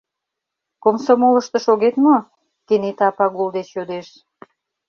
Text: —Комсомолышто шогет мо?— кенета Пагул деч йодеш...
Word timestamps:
—Комсомолышто 0.83 1.57
шогет 1.65 1.95
мо?— 2.05 2.15
кенета 2.67 3.09
Пагул 3.17 3.49
деч 3.57 3.67
йодеш... 3.77 4.07